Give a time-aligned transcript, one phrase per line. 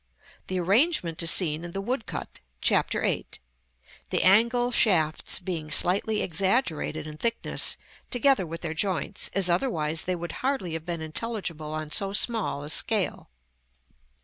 [0.47, 2.89] The arrangement is seen in the woodcut, Chap.
[2.89, 3.27] VIII.;
[4.09, 7.77] the angle shafts being slightly exaggerated in thickness,
[8.09, 12.63] together with their joints, as otherwise they would hardly have been intelligible on so small
[12.63, 13.29] a scale.